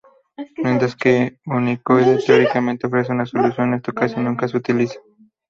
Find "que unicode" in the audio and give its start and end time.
0.95-2.17